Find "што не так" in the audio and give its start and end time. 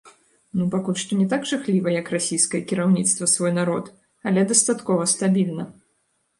1.01-1.45